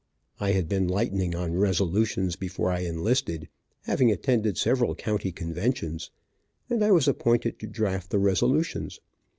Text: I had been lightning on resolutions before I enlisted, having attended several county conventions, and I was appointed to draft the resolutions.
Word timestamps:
I 0.39 0.53
had 0.53 0.67
been 0.67 0.87
lightning 0.87 1.35
on 1.35 1.53
resolutions 1.55 2.35
before 2.35 2.71
I 2.71 2.79
enlisted, 2.79 3.47
having 3.83 4.11
attended 4.11 4.57
several 4.57 4.95
county 4.95 5.31
conventions, 5.31 6.09
and 6.71 6.83
I 6.83 6.89
was 6.89 7.07
appointed 7.07 7.59
to 7.59 7.67
draft 7.67 8.09
the 8.09 8.17
resolutions. 8.17 8.99